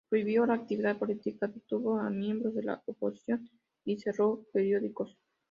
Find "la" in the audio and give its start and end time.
0.47-0.55, 2.63-2.81